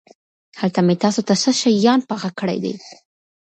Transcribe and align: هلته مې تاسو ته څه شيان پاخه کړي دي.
هلته 0.59 0.79
مې 0.85 0.95
تاسو 1.03 1.19
ته 1.27 1.33
څه 1.41 1.51
شيان 1.61 1.99
پاخه 2.09 2.29
کړي 2.39 2.57
دي. 2.63 2.73